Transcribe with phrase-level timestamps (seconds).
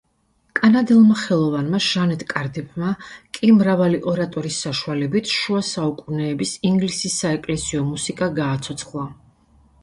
[0.59, 2.93] კანადელმა ხელოვანმა ჟანეტ კარდიფმა,
[3.39, 9.07] კი მრავალი ორატორის საშუალებით, შუა საუკუნეების ინგლისის საეკლესიო მუსიკა გააცოცხლა.